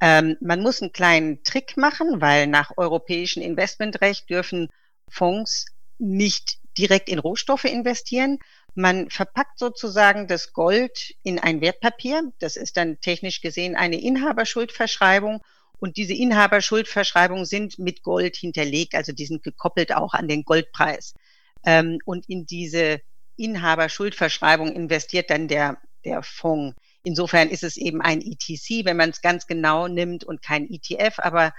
[0.00, 4.68] Ähm, man muss einen kleinen Trick machen, weil nach europäischem Investmentrecht dürfen
[5.08, 5.66] Fonds
[5.98, 8.38] nicht direkt in Rohstoffe investieren,
[8.74, 12.32] man verpackt sozusagen das Gold in ein Wertpapier.
[12.38, 15.42] Das ist dann technisch gesehen eine Inhaberschuldverschreibung.
[15.78, 21.14] Und diese Inhaberschuldverschreibungen sind mit Gold hinterlegt, also die sind gekoppelt auch an den Goldpreis.
[21.64, 23.00] Ähm, und in diese
[23.36, 26.76] Inhaberschuldverschreibung investiert dann der, der Fonds.
[27.02, 31.18] Insofern ist es eben ein ETC, wenn man es ganz genau nimmt und kein ETF,
[31.18, 31.54] aber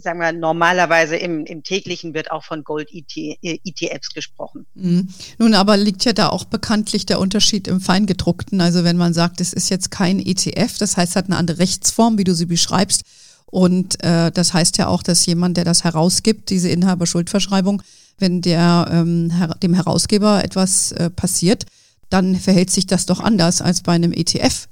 [0.00, 4.66] sagen wir, normalerweise im, im täglichen wird auch von Gold-ETFs äh, gesprochen.
[4.74, 5.08] Mhm.
[5.38, 8.60] Nun, aber liegt ja da auch bekanntlich der Unterschied im Feingedruckten.
[8.60, 11.58] Also wenn man sagt, es ist jetzt kein ETF, das heißt, es hat eine andere
[11.58, 13.02] Rechtsform, wie du sie beschreibst.
[13.46, 17.82] Und äh, das heißt ja auch, dass jemand, der das herausgibt, diese Inhaberschuldverschreibung,
[18.18, 21.66] wenn der ähm, her dem Herausgeber etwas äh, passiert,
[22.08, 24.68] dann verhält sich das doch anders als bei einem ETF.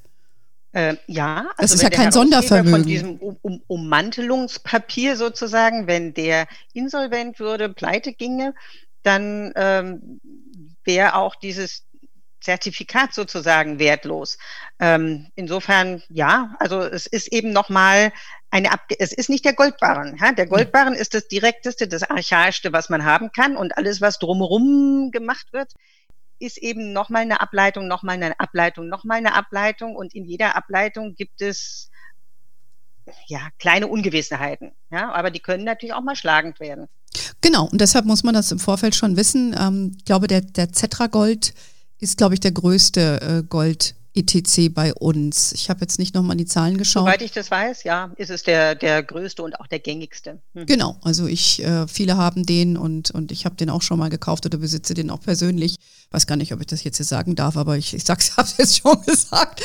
[0.72, 2.70] Äh, ja, also das ist ja kein Sondervermögen.
[2.70, 8.54] Von diesem um um Ummantelungspapier sozusagen, wenn der insolvent würde, pleite ginge,
[9.02, 10.20] dann ähm,
[10.85, 11.85] wäre auch dieses
[12.40, 14.38] Zertifikat sozusagen wertlos.
[14.78, 18.12] Ähm, insofern, ja, also es ist eben nochmal
[18.50, 20.16] eine Abge es ist nicht der Goldbarren.
[20.20, 20.33] Ja?
[20.33, 20.50] Der hm.
[20.50, 25.52] Goldbarren ist das direkteste, das archaischste, was man haben kann und alles, was drumherum gemacht
[25.52, 25.72] wird,
[26.40, 31.14] ist eben nochmal eine Ableitung, nochmal eine Ableitung, nochmal eine Ableitung und in jeder Ableitung
[31.14, 31.90] gibt es
[33.26, 34.72] ja kleine Ungewissenheiten.
[34.90, 36.88] Ja, aber die können natürlich auch mal schlagend werden.
[37.40, 39.55] Genau, und deshalb muss man das im Vorfeld schon wissen.
[39.59, 40.68] Ähm, ich glaube, der, der
[41.09, 41.55] Gold
[41.98, 43.94] ist, glaube ich, der größte äh, Gold.
[44.14, 45.52] ETC bei uns.
[45.52, 47.04] Ich habe jetzt nicht nochmal die Zahlen geschaut.
[47.04, 50.40] Soweit ich das weiß, ja, ist es der, der größte und auch der gängigste.
[50.54, 50.66] Hm.
[50.66, 54.10] Genau, also ich, äh, viele haben den und, und ich habe den auch schon mal
[54.10, 55.76] gekauft oder besitze den auch persönlich.
[56.10, 58.48] Weiß gar nicht, ob ich das jetzt hier sagen darf, aber ich, ich sag's, habe
[58.58, 59.62] jetzt schon gesagt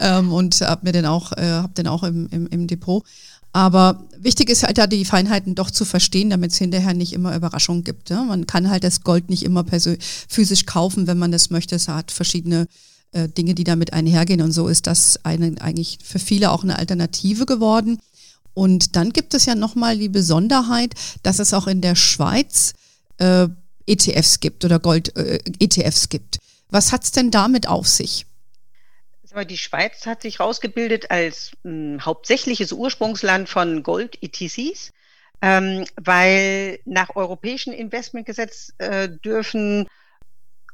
[0.00, 3.02] ähm, und habe mir den auch, äh, habe den auch im, im, im Depot.
[3.54, 7.34] Aber wichtig ist halt da die Feinheiten doch zu verstehen, damit es hinterher nicht immer
[7.34, 8.10] Überraschungen gibt.
[8.10, 8.22] Ja?
[8.22, 9.64] Man kann halt das Gold nicht immer
[10.28, 11.74] physisch kaufen, wenn man das möchte.
[11.74, 12.66] Es hat verschiedene
[13.12, 14.42] äh, Dinge, die damit einhergehen.
[14.42, 18.00] Und so ist das eine, eigentlich für viele auch eine Alternative geworden.
[18.54, 22.74] Und dann gibt es ja nochmal die Besonderheit, dass es auch in der Schweiz
[23.18, 23.48] äh,
[23.86, 26.38] ETFs gibt oder Gold-ETFs äh, gibt.
[26.70, 28.26] Was hat es denn damit auf sich?
[29.50, 34.92] Die Schweiz hat sich herausgebildet als mh, hauptsächliches Ursprungsland von Gold-ETCs,
[35.42, 39.88] ähm, weil nach europäischem Investmentgesetz äh, dürfen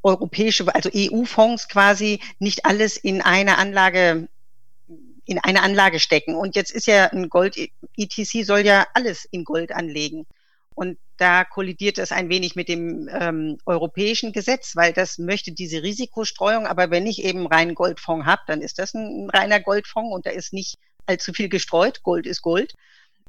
[0.03, 4.29] europäische, also EU-Fonds quasi nicht alles in eine Anlage
[5.25, 6.35] in eine Anlage stecken.
[6.35, 10.27] Und jetzt ist ja ein Gold-ETC soll ja alles in Gold anlegen.
[10.75, 15.83] Und da kollidiert es ein wenig mit dem ähm, europäischen Gesetz, weil das möchte diese
[15.83, 16.67] Risikostreuung.
[16.67, 20.31] Aber wenn ich eben reinen Goldfonds habe, dann ist das ein reiner Goldfonds und da
[20.31, 22.03] ist nicht allzu viel gestreut.
[22.03, 22.73] Gold ist Gold.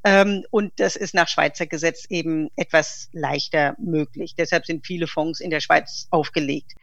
[0.04, 4.36] Ähm, und das ist nach Schweizer Gesetz eben etwas leichter möglich.
[4.38, 6.74] Deshalb sind viele Fonds in der Schweiz aufgelegt.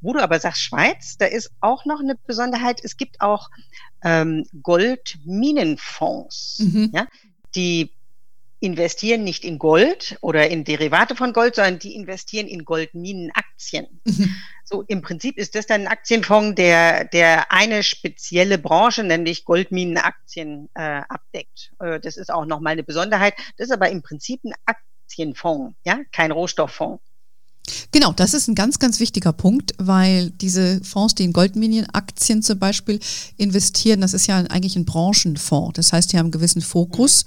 [0.00, 2.80] Wo du aber sagst Schweiz, da ist auch noch eine Besonderheit.
[2.82, 3.50] Es gibt auch
[4.02, 6.90] ähm, Goldminenfonds, mhm.
[6.94, 7.06] ja,
[7.54, 7.92] die
[8.60, 14.00] investieren nicht in Gold oder in Derivate von Gold, sondern die investieren in Goldminenaktien.
[14.04, 14.34] Mhm.
[14.64, 20.68] So im Prinzip ist das dann ein Aktienfonds, der, der eine spezielle Branche, nämlich Goldminenaktien,
[20.74, 21.72] äh, abdeckt.
[21.80, 23.34] Äh, das ist auch nochmal eine Besonderheit.
[23.56, 27.02] Das ist aber im Prinzip ein Aktienfonds, ja, kein Rohstofffonds.
[27.92, 32.58] Genau, das ist ein ganz, ganz wichtiger Punkt, weil diese Fonds, die in Goldminienaktien zum
[32.58, 33.00] Beispiel
[33.36, 35.76] investieren, das ist ja eigentlich ein Branchenfonds.
[35.76, 37.24] Das heißt, die haben einen gewissen Fokus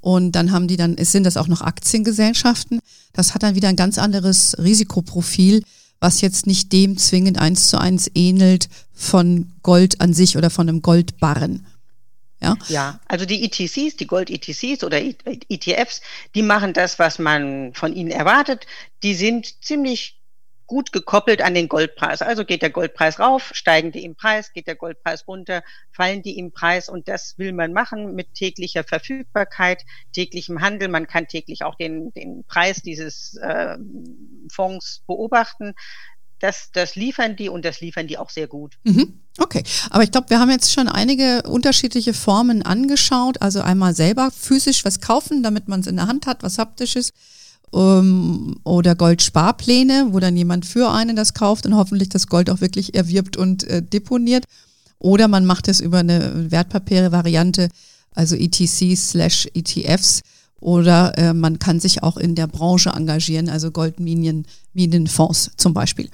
[0.00, 2.80] und dann haben die dann, es sind das auch noch Aktiengesellschaften.
[3.12, 5.62] Das hat dann wieder ein ganz anderes Risikoprofil,
[6.00, 10.68] was jetzt nicht dem zwingend eins zu eins ähnelt von Gold an sich oder von
[10.68, 11.66] einem Goldbarren.
[12.44, 16.00] Ja, ja also die ETCs, die Gold-ETCs oder ETFs,
[16.34, 18.66] die machen das, was man von ihnen erwartet.
[19.02, 20.20] Die sind ziemlich
[20.66, 22.22] gut gekoppelt an den Goldpreis.
[22.22, 26.38] Also geht der Goldpreis rauf, steigen die im Preis, geht der Goldpreis runter, fallen die
[26.38, 30.88] im Preis und das will man machen mit täglicher Verfügbarkeit, täglichem Handel.
[30.88, 33.76] Man kann täglich auch den, den Preis dieses äh,
[34.50, 35.74] Fonds beobachten
[36.44, 38.74] das, das liefern die und das liefern die auch sehr gut.
[38.84, 39.14] Mhm.
[39.38, 43.40] Okay, aber ich glaube, wir haben jetzt schon einige unterschiedliche Formen angeschaut.
[43.40, 47.12] Also einmal selber physisch was kaufen, damit man es in der Hand hat, was haptisches.
[47.70, 52.60] Um, oder Goldsparpläne, wo dann jemand für einen das kauft und hoffentlich das Gold auch
[52.60, 54.44] wirklich erwirbt und äh, deponiert.
[55.00, 57.70] Oder man macht es über eine Wertpapiere-Variante,
[58.14, 60.20] also ETCs slash ETFs
[60.64, 66.08] oder äh, man kann sich auch in der Branche engagieren, also Goldminenfonds zum Beispiel.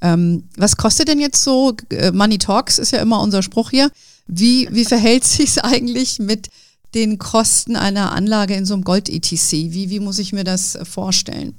[0.00, 3.90] Ähm, was kostet denn jetzt so, äh, Money Talks ist ja immer unser Spruch hier,
[4.26, 6.48] wie, wie verhält sich eigentlich mit
[6.94, 9.52] den Kosten einer Anlage in so einem Gold-ETC?
[9.52, 11.54] Wie, wie muss ich mir das vorstellen?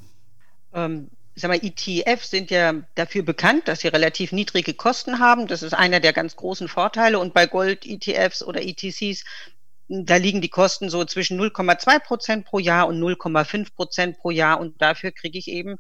[0.74, 5.48] Ähm, sag mal, ETFs sind ja dafür bekannt, dass sie relativ niedrige Kosten haben.
[5.48, 7.20] Das ist einer der ganz großen Vorteile.
[7.20, 9.24] Und bei Gold-ETFs oder ETCs
[9.88, 14.60] da liegen die Kosten so zwischen 0,2 Prozent pro Jahr und 0,5 Prozent pro Jahr
[14.60, 15.74] und dafür kriege ich eben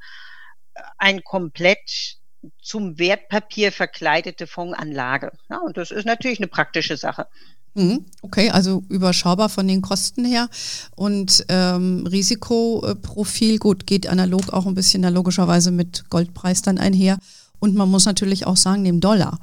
[0.73, 2.17] äh, ein komplett
[2.61, 5.31] zum Wertpapier verkleidete Fondsanlage.
[5.49, 7.27] Ja, und das ist natürlich eine praktische Sache.
[7.75, 10.49] Mhm, okay, also überschaubar von den Kosten her.
[10.95, 17.17] Und ähm, Risikoprofil, gut, geht analog auch ein bisschen logischerweise mit Goldpreis dann einher.
[17.59, 19.39] Und man muss natürlich auch sagen, dem Dollar.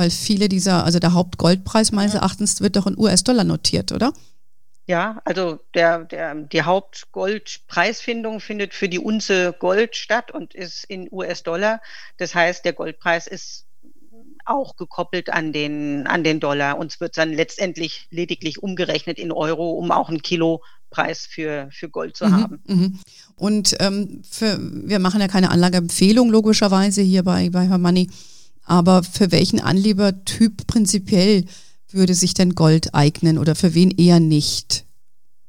[0.00, 4.14] Weil viele dieser, also der Hauptgoldpreis meines Erachtens wird doch in US-Dollar notiert, oder?
[4.86, 11.06] Ja, also der, der, die Hauptgoldpreisfindung findet für die Unze Gold statt und ist in
[11.12, 11.82] US-Dollar.
[12.16, 13.66] Das heißt, der Goldpreis ist
[14.46, 16.78] auch gekoppelt an den, an den Dollar.
[16.78, 22.16] Uns wird dann letztendlich lediglich umgerechnet in Euro, um auch einen Kilopreis für, für Gold
[22.16, 22.62] zu mhm, haben.
[22.66, 22.98] Mhm.
[23.36, 28.08] Und ähm, für, wir machen ja keine Anlageempfehlung logischerweise hier bei, bei Her Money.
[28.70, 31.44] Aber für welchen Anlegertyp prinzipiell
[31.90, 34.84] würde sich denn Gold eignen oder für wen eher nicht?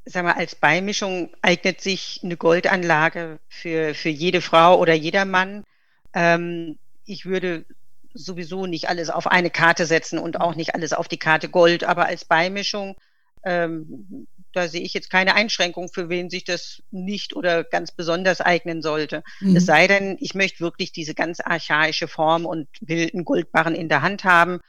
[0.06, 5.64] Sagen wir, als Beimischung eignet sich eine Goldanlage für, für jede Frau oder jeder Mann.
[6.16, 7.64] Ähm, ich würde
[8.16, 11.84] sowieso nicht alles auf eine Karte setzen und auch nicht alles auf die Karte Gold,
[11.84, 12.96] aber als Beimischung
[13.44, 18.42] ähm, da sehe ich jetzt keine Einschränkung, für wen sich das nicht oder ganz besonders
[18.42, 19.24] eignen sollte.
[19.40, 19.56] Mhm.
[19.56, 23.90] Es sei denn, ich möchte wirklich diese ganz archaische Form und will einen Goldbarren in
[23.90, 24.60] der Hand haben.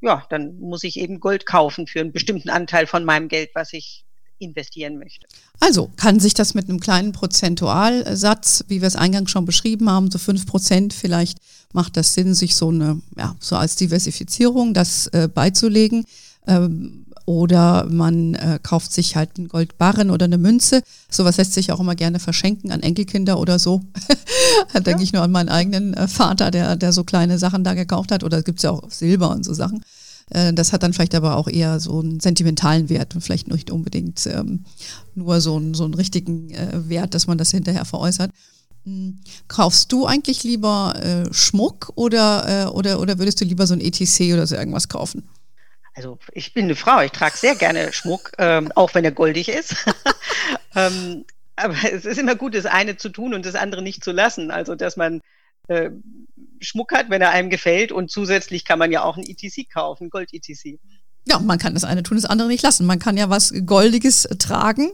[0.00, 3.72] Ja, dann muss ich eben Gold kaufen für einen bestimmten Anteil von meinem Geld, was
[3.72, 4.04] ich
[4.42, 5.26] investieren möchte.
[5.60, 10.10] Also kann sich das mit einem kleinen Prozentualsatz, wie wir es eingangs schon beschrieben haben,
[10.10, 11.38] so fünf Prozent vielleicht
[11.72, 16.04] macht das Sinn, sich so eine, ja, so als Diversifizierung das äh, beizulegen.
[16.46, 17.01] Ähm,
[17.32, 20.82] oder man äh, kauft sich halt einen Goldbarren oder eine Münze.
[21.10, 23.80] Sowas lässt sich auch immer gerne verschenken an Enkelkinder oder so.
[24.74, 25.04] da denke ja.
[25.04, 28.22] ich nur an meinen eigenen äh, Vater, der, der so kleine Sachen da gekauft hat.
[28.22, 29.82] Oder es gibt ja auch Silber und so Sachen.
[30.28, 33.70] Äh, das hat dann vielleicht aber auch eher so einen sentimentalen Wert und vielleicht nicht
[33.70, 34.64] unbedingt ähm,
[35.14, 38.30] nur so einen, so einen richtigen äh, Wert, dass man das hinterher veräußert.
[38.84, 39.20] Hm.
[39.48, 44.34] Kaufst du eigentlich lieber äh, Schmuck oder, oder, oder würdest du lieber so ein ETC
[44.34, 45.22] oder so irgendwas kaufen?
[45.94, 49.48] Also ich bin eine Frau, ich trage sehr gerne Schmuck, ähm, auch wenn er goldig
[49.48, 49.74] ist.
[50.74, 51.24] ähm,
[51.56, 54.50] aber es ist immer gut, das eine zu tun und das andere nicht zu lassen.
[54.50, 55.20] Also dass man
[55.68, 55.90] äh,
[56.60, 60.10] Schmuck hat, wenn er einem gefällt und zusätzlich kann man ja auch ein ETC kaufen,
[60.10, 60.78] Gold-ETC.
[61.28, 62.86] Ja, man kann das eine tun, das andere nicht lassen.
[62.86, 64.92] Man kann ja was Goldiges tragen,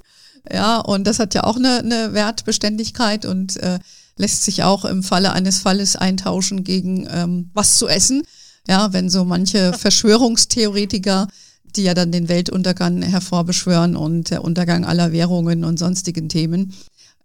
[0.53, 3.79] ja, und das hat ja auch eine, eine Wertbeständigkeit und äh,
[4.17, 8.23] lässt sich auch im Falle eines Falles eintauschen gegen ähm, was zu essen.
[8.69, 11.29] Ja, wenn so manche Verschwörungstheoretiker,
[11.77, 16.75] die ja dann den Weltuntergang hervorbeschwören und der Untergang aller Währungen und sonstigen Themen,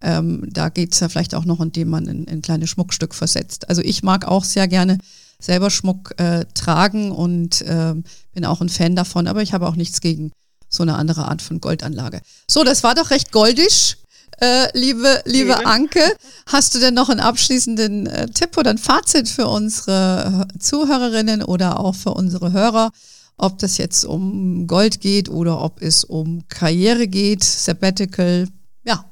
[0.02, 3.70] ähm, da geht's ja vielleicht auch noch, indem man ein, ein kleines Schmuckstück versetzt.
[3.70, 4.98] Also ich mag auch sehr gerne
[5.40, 7.96] selber Schmuck äh, tragen und äh,
[8.34, 10.32] bin auch ein Fan davon, aber ich habe auch nichts gegen
[10.70, 12.22] so eine andere Art von Goldanlage.
[12.50, 13.98] So, das war doch recht goldisch.
[14.39, 16.02] Äh, liebe, liebe Anke,
[16.48, 21.80] hast du denn noch einen abschließenden äh, Tipp oder ein Fazit für unsere Zuhörerinnen oder
[21.80, 22.91] auch für unsere Hörer?
[23.38, 28.48] Ob das jetzt um Gold geht oder ob es um Karriere geht, Sabbatical,
[28.84, 29.06] ja.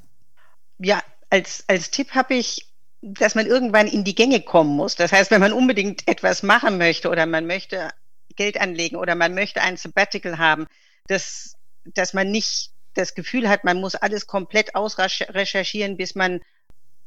[0.80, 2.68] Ja, als, als Tipp habe ich,
[3.02, 4.96] dass man irgendwann in die Gänge kommen muss.
[4.96, 7.90] Das heißt, wenn man unbedingt etwas machen möchte oder man möchte
[8.36, 10.68] Geld anlegen oder man möchte ein Sabbatical haben,
[11.08, 11.56] dass,
[11.86, 16.42] dass man nicht das Gefühl hat, man muss alles komplett ausrecherchieren, bis man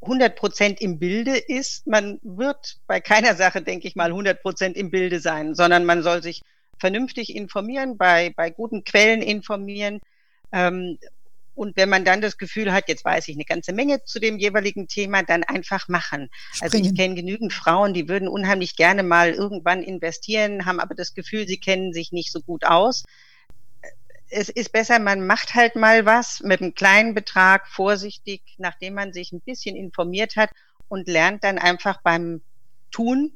[0.03, 1.87] 100 Prozent im Bilde ist.
[1.87, 6.03] Man wird bei keiner Sache, denke ich mal, 100 Prozent im Bilde sein, sondern man
[6.03, 6.43] soll sich
[6.79, 10.01] vernünftig informieren, bei, bei guten Quellen informieren.
[10.53, 10.99] Ähm,
[11.55, 14.39] und wenn man dann das Gefühl hat, jetzt weiß ich eine ganze Menge zu dem
[14.39, 16.29] jeweiligen Thema, dann einfach machen.
[16.53, 16.63] Springen.
[16.63, 21.15] Also ich kenne genügend Frauen, die würden unheimlich gerne mal irgendwann investieren, haben aber das
[21.15, 23.05] Gefühl, sie kennen sich nicht so gut aus
[24.31, 29.13] es ist besser, man macht halt mal was mit einem kleinen Betrag, vorsichtig, nachdem man
[29.13, 30.51] sich ein bisschen informiert hat
[30.89, 32.41] und lernt dann einfach beim
[32.91, 33.33] Tun,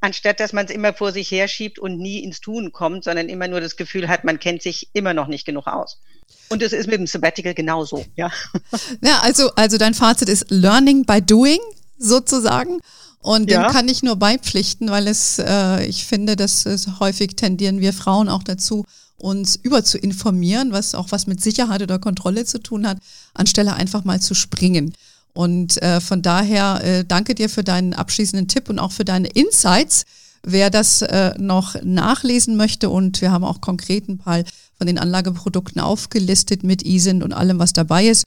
[0.00, 3.48] anstatt dass man es immer vor sich herschiebt und nie ins Tun kommt, sondern immer
[3.48, 6.00] nur das Gefühl hat, man kennt sich immer noch nicht genug aus.
[6.48, 8.30] Und es ist mit dem Sabbatical genauso, ja.
[9.02, 11.60] Ja, also, also dein Fazit ist Learning by Doing
[11.98, 12.80] sozusagen.
[13.20, 13.62] Und ja.
[13.62, 16.64] dem kann ich nur beipflichten, weil es, äh, ich finde, dass
[17.00, 18.84] häufig tendieren wir Frauen auch dazu,
[19.18, 22.98] uns über zu informieren, was auch was mit Sicherheit oder Kontrolle zu tun hat,
[23.34, 24.94] anstelle einfach mal zu springen.
[25.32, 29.28] Und äh, von daher äh, danke dir für deinen abschließenden Tipp und auch für deine
[29.28, 30.04] Insights.
[30.42, 34.44] Wer das äh, noch nachlesen möchte und wir haben auch konkret ein paar
[34.78, 38.24] von den Anlageprodukten aufgelistet mit ISIN und allem, was dabei ist,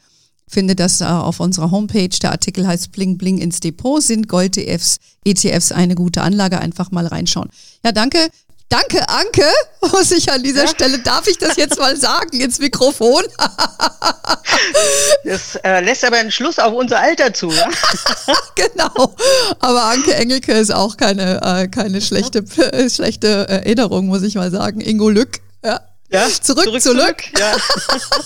[0.48, 2.10] findet das äh, auf unserer Homepage.
[2.10, 4.02] Der Artikel heißt Bling Bling ins Depot.
[4.02, 6.60] Sind Gold-ETFs ETFs eine gute Anlage?
[6.60, 7.50] Einfach mal reinschauen.
[7.86, 8.30] Ja, danke.
[8.70, 9.46] Danke, Anke,
[9.92, 10.68] muss ich an dieser ja.
[10.68, 13.24] Stelle, darf ich das jetzt mal sagen ins Mikrofon?
[15.26, 17.50] das äh, lässt aber einen Schluss auf unser Alter zu.
[17.50, 17.68] Ja?
[18.56, 19.16] genau,
[19.60, 24.52] aber Anke Engelke ist auch keine, äh, keine schlechte, äh, schlechte Erinnerung, muss ich mal
[24.52, 24.82] sagen.
[24.82, 25.82] Ingo Lück, ja.
[26.12, 27.00] Ja, zurück, zurück, zurück.
[27.00, 27.40] zurück.
[27.40, 27.56] Ja.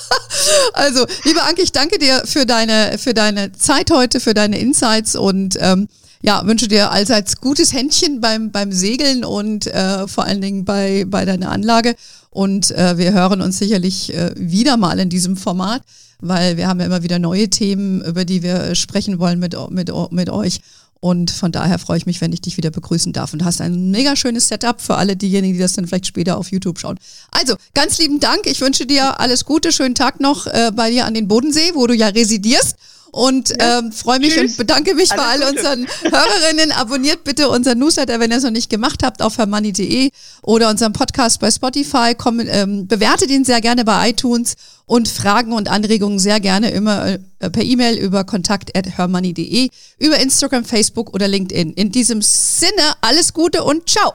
[0.74, 5.16] also, liebe Anke, ich danke dir für deine, für deine Zeit heute, für deine Insights
[5.16, 5.90] und ähm,
[6.24, 11.04] ja, wünsche dir allseits gutes Händchen beim, beim Segeln und äh, vor allen Dingen bei,
[11.06, 11.96] bei deiner Anlage.
[12.30, 15.84] Und äh, wir hören uns sicherlich äh, wieder mal in diesem Format,
[16.22, 19.92] weil wir haben ja immer wieder neue Themen, über die wir sprechen wollen mit, mit,
[20.12, 20.62] mit euch.
[21.02, 23.34] Und von daher freue ich mich, wenn ich dich wieder begrüßen darf.
[23.34, 26.38] Und du hast ein mega schönes Setup für alle diejenigen, die das dann vielleicht später
[26.38, 26.98] auf YouTube schauen.
[27.32, 28.46] Also, ganz lieben Dank.
[28.46, 29.74] Ich wünsche dir alles Gute.
[29.74, 32.78] Schönen Tag noch äh, bei dir an den Bodensee, wo du ja residierst
[33.14, 33.78] und ja.
[33.80, 34.52] ähm, freue mich Tschüss.
[34.54, 35.52] und bedanke mich Alles bei all Gute.
[35.52, 36.72] unseren Hörerinnen.
[36.72, 40.10] Abonniert bitte unseren Newsletter, wenn ihr es noch nicht gemacht habt, auf hermoney.de
[40.42, 42.16] oder unseren Podcast bei Spotify.
[42.18, 44.56] Komm, ähm, bewertet ihn sehr gerne bei iTunes
[44.88, 51.14] und Fragen und Anregungen sehr gerne immer äh, per E-Mail über kontakt.hermoney.de, über Instagram, Facebook
[51.14, 51.74] oder LinkedIn.
[51.74, 54.12] In diesem Sinne, alles Gute und ciao!